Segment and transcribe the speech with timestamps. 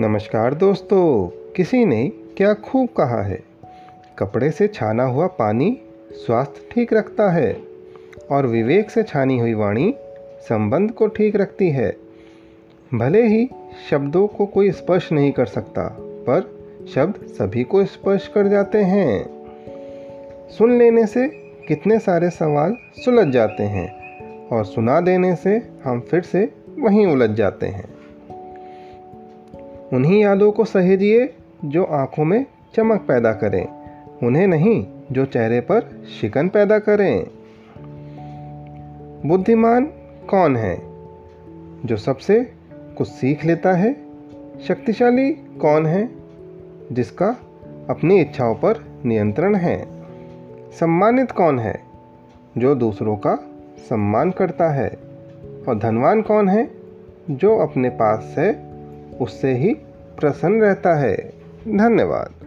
[0.00, 3.42] नमस्कार दोस्तों, किसी ने क्या खूब कहा है?
[4.18, 5.80] कपड़े से छाना हुआ पानी
[6.12, 7.62] स्वास्थ्य ठीक रखता है
[8.30, 9.94] और विवेक से छानी हुई वाणी
[10.48, 11.96] संबंध को ठीक रखती है।
[12.94, 13.50] भले ही
[13.90, 16.58] शब्दों को कोई स्पर्श नहीं कर सकता, पर
[16.94, 19.26] शब्द सभी को स्पर्श कर जाते हैं।
[20.58, 21.28] सुन लेने से
[21.68, 24.18] कितने सारे सवाल सुलझ जाते हैं
[24.48, 27.95] और सुना देने से हम फिर से वहीं उलझ जाते हैं।
[29.92, 33.68] उन्हीं यादों को सहेजिए जो आँखों में चमक पैदा करें।
[34.22, 37.26] उन्हें नहीं, जो चेहरे पर शिकन पैदा करें।
[39.26, 39.84] बुद्धिमान
[40.30, 40.82] कौन है?
[41.84, 42.52] जो सबसे
[42.98, 43.96] कुछ सीख लेता है।
[44.68, 46.08] शक्तिशाली कौन है?
[46.92, 47.36] जिसका
[47.90, 49.86] अपनी इच्छाओं पर नियंत्रण है।
[50.72, 51.80] सम्मानित कौन है?
[52.58, 53.34] जो दूसरों का
[53.78, 54.88] सम्मान करता है।
[55.68, 56.70] और धनवान कौन है?
[57.30, 58.75] जो अपने पास है
[59.20, 59.74] उससे ही
[60.18, 61.16] प्रसन्न रहता है।
[61.68, 62.45] धन्यवाद।